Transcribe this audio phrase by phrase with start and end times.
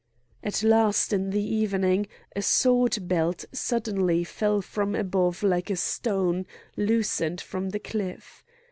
[0.43, 6.47] At last in the evening a sword belt suddenly fell from above like a stone
[6.75, 8.43] loosened from the cliff.